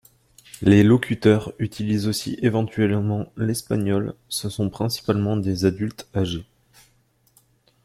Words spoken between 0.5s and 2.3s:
Les locuteurs utilisent